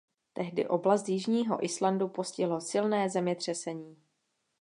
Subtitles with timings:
[0.33, 3.97] Tehdy oblast jižního Islandu postihlo silné zemětřesení.